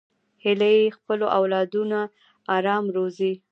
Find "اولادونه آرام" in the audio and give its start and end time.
1.37-2.85